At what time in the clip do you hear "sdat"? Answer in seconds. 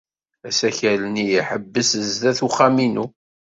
2.11-2.39